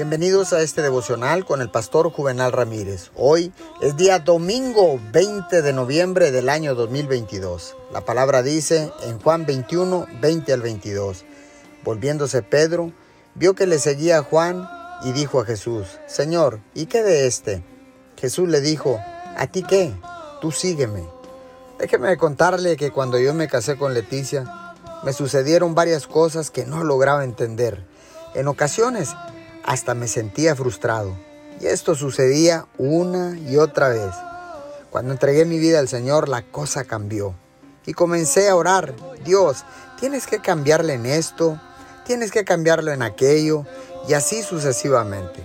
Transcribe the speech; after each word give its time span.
Bienvenidos 0.00 0.54
a 0.54 0.62
este 0.62 0.80
devocional 0.80 1.44
con 1.44 1.60
el 1.60 1.70
pastor 1.70 2.10
Juvenal 2.10 2.52
Ramírez. 2.52 3.10
Hoy 3.16 3.52
es 3.82 3.98
día 3.98 4.18
domingo 4.18 4.98
20 5.12 5.60
de 5.60 5.74
noviembre 5.74 6.30
del 6.30 6.48
año 6.48 6.74
2022. 6.74 7.76
La 7.92 8.00
palabra 8.00 8.42
dice 8.42 8.90
en 9.02 9.20
Juan 9.20 9.44
21, 9.44 10.06
20 10.22 10.54
al 10.54 10.62
22. 10.62 11.26
Volviéndose 11.84 12.42
Pedro, 12.42 12.94
vio 13.34 13.54
que 13.54 13.66
le 13.66 13.78
seguía 13.78 14.22
Juan 14.22 14.66
y 15.02 15.12
dijo 15.12 15.38
a 15.38 15.44
Jesús, 15.44 15.86
Señor, 16.06 16.60
¿y 16.72 16.86
qué 16.86 17.02
de 17.02 17.26
este? 17.26 17.62
Jesús 18.16 18.48
le 18.48 18.62
dijo, 18.62 18.98
¿a 19.36 19.48
ti 19.48 19.62
qué? 19.62 19.92
Tú 20.40 20.50
sígueme. 20.50 21.04
Déjeme 21.78 22.16
contarle 22.16 22.78
que 22.78 22.90
cuando 22.90 23.18
yo 23.18 23.34
me 23.34 23.48
casé 23.48 23.76
con 23.76 23.92
Leticia, 23.92 24.46
me 25.04 25.12
sucedieron 25.12 25.74
varias 25.74 26.06
cosas 26.06 26.50
que 26.50 26.64
no 26.64 26.84
lograba 26.84 27.22
entender. 27.22 27.84
En 28.34 28.48
ocasiones 28.48 29.14
hasta 29.70 29.94
me 29.94 30.08
sentía 30.08 30.56
frustrado. 30.56 31.16
Y 31.60 31.66
esto 31.66 31.94
sucedía 31.94 32.66
una 32.76 33.38
y 33.38 33.56
otra 33.56 33.88
vez. 33.88 34.12
Cuando 34.90 35.12
entregué 35.12 35.44
mi 35.44 35.60
vida 35.60 35.78
al 35.78 35.86
Señor, 35.86 36.28
la 36.28 36.42
cosa 36.42 36.82
cambió. 36.82 37.36
Y 37.86 37.92
comencé 37.92 38.48
a 38.48 38.56
orar, 38.56 38.96
Dios, 39.24 39.64
tienes 40.00 40.26
que 40.26 40.40
cambiarle 40.40 40.94
en 40.94 41.06
esto, 41.06 41.60
tienes 42.04 42.32
que 42.32 42.44
cambiarlo 42.44 42.90
en 42.90 43.02
aquello, 43.02 43.64
y 44.08 44.14
así 44.14 44.42
sucesivamente. 44.42 45.40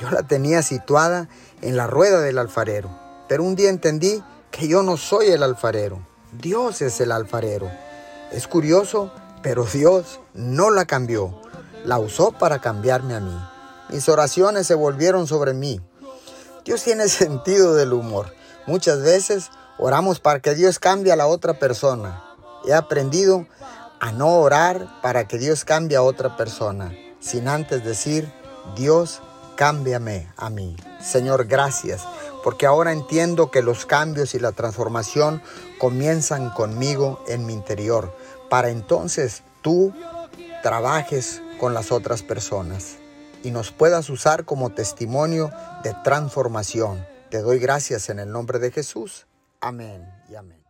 Yo 0.00 0.10
la 0.10 0.24
tenía 0.24 0.62
situada 0.62 1.28
en 1.62 1.76
la 1.76 1.86
rueda 1.86 2.20
del 2.22 2.38
alfarero, 2.38 2.90
pero 3.28 3.44
un 3.44 3.54
día 3.54 3.70
entendí 3.70 4.20
que 4.50 4.66
yo 4.66 4.82
no 4.82 4.96
soy 4.96 5.28
el 5.28 5.44
alfarero, 5.44 6.00
Dios 6.32 6.82
es 6.82 7.00
el 7.00 7.12
alfarero. 7.12 7.70
Es 8.32 8.48
curioso, 8.48 9.12
pero 9.42 9.64
Dios 9.64 10.18
no 10.34 10.70
la 10.70 10.86
cambió, 10.86 11.40
la 11.84 11.98
usó 11.98 12.32
para 12.32 12.60
cambiarme 12.60 13.14
a 13.14 13.20
mí. 13.20 13.38
Mis 13.90 14.08
oraciones 14.08 14.66
se 14.66 14.74
volvieron 14.74 15.26
sobre 15.26 15.54
mí. 15.54 15.80
Dios 16.64 16.82
tiene 16.82 17.08
sentido 17.08 17.74
del 17.74 17.92
humor. 17.92 18.34
Muchas 18.66 19.02
veces 19.02 19.50
oramos 19.78 20.20
para 20.20 20.40
que 20.40 20.54
Dios 20.54 20.78
cambie 20.78 21.12
a 21.12 21.16
la 21.16 21.26
otra 21.26 21.58
persona. 21.58 22.24
He 22.66 22.72
aprendido 22.72 23.46
a 24.00 24.12
no 24.12 24.40
orar 24.40 24.88
para 25.02 25.28
que 25.28 25.38
Dios 25.38 25.64
cambie 25.64 25.96
a 25.96 26.02
otra 26.02 26.36
persona, 26.36 26.92
sin 27.20 27.48
antes 27.48 27.84
decir, 27.84 28.30
Dios, 28.74 29.20
cámbiame 29.56 30.32
a 30.36 30.50
mí. 30.50 30.76
Señor, 31.00 31.46
gracias 31.46 32.02
porque 32.44 32.66
ahora 32.66 32.92
entiendo 32.92 33.50
que 33.50 33.62
los 33.62 33.86
cambios 33.86 34.34
y 34.34 34.38
la 34.38 34.52
transformación 34.52 35.42
comienzan 35.78 36.50
conmigo 36.50 37.24
en 37.26 37.46
mi 37.46 37.54
interior, 37.54 38.14
para 38.50 38.68
entonces 38.68 39.42
tú 39.62 39.94
trabajes 40.62 41.40
con 41.58 41.74
las 41.74 41.92
otras 41.92 42.22
personas 42.22 42.96
y 43.42 43.50
nos 43.50 43.70
puedas 43.70 44.08
usar 44.10 44.44
como 44.44 44.70
testimonio 44.70 45.50
de 45.82 45.94
transformación. 46.02 47.06
Te 47.30 47.38
doy 47.38 47.58
gracias 47.58 48.08
en 48.08 48.18
el 48.18 48.30
nombre 48.30 48.58
de 48.58 48.70
Jesús. 48.70 49.26
Amén 49.60 50.08
y 50.30 50.34
amén. 50.34 50.63